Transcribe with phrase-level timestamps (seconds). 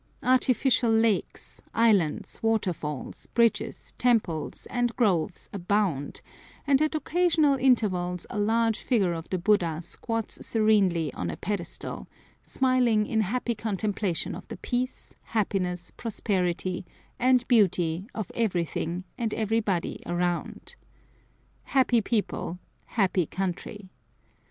[0.23, 6.21] Artificial lakes, islands, waterfalls, bridges, temples, and groves abound;
[6.65, 12.07] and at occasional intervals a large figure of the Buddha squats serenely on a pedestal,
[12.41, 16.83] smiling in happy contemplation of the peace, happiness, prosperity,
[17.19, 20.75] and beauty of everything and everybody around.
[21.65, 22.57] Happy people!
[22.85, 23.91] happy country.